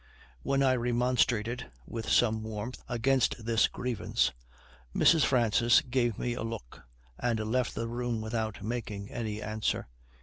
When 0.41 0.63
I 0.63 0.73
remonstrated, 0.73 1.67
with 1.85 2.09
some 2.09 2.41
warmth, 2.41 2.81
against 2.89 3.45
this 3.45 3.67
grievance, 3.67 4.31
Mrs. 4.95 5.23
Francis 5.25 5.81
gave 5.81 6.17
me 6.17 6.33
a 6.33 6.41
look, 6.41 6.81
and 7.19 7.37
left 7.39 7.75
the 7.75 7.87
room 7.87 8.19
without 8.19 8.63
making 8.63 9.11
any 9.11 9.43
answer. 9.43 9.87